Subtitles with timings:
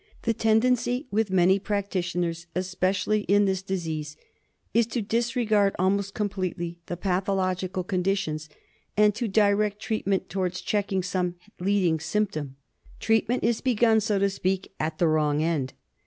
[0.23, 4.17] The tendency with many practitioners, especially in this disease,
[4.73, 8.49] is to disregard almost completely the pathological conditions,
[8.97, 12.55] and to direct treatment to wards checking some leading symptom.
[12.99, 15.73] Treatment is begun, so to speak, at the wrong end.